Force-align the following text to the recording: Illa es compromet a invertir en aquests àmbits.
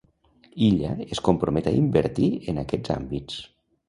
Illa 0.67 0.93
es 1.15 1.19
compromet 1.27 1.69
a 1.71 1.73
invertir 1.79 2.31
en 2.53 2.63
aquests 2.63 2.95
àmbits. 2.97 3.37